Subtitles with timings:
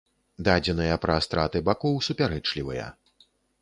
[0.47, 2.93] Дадзеныя пра страты бакоў супярэчлівыя.